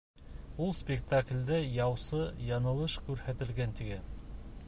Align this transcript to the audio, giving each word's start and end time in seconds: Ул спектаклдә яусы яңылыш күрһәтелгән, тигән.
Ул 0.67 0.71
спектаклдә 0.79 1.59
яусы 1.73 2.23
яңылыш 2.47 2.97
күрһәтелгән, 3.09 3.79
тигән. 3.81 4.13